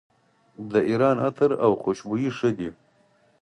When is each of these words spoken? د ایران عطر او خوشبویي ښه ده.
د 0.71 0.73
ایران 0.89 1.17
عطر 1.27 1.49
او 1.65 1.71
خوشبویي 1.81 2.29
ښه 2.37 2.49
ده. 2.57 2.69